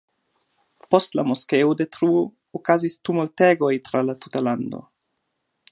Post 0.93 1.17
la 1.19 1.25
moskeo-detruo 1.31 2.23
okazis 2.61 2.97
tumultegoj 3.09 3.73
tra 3.91 4.05
la 4.09 4.17
tuta 4.25 4.43
lando. 4.49 4.83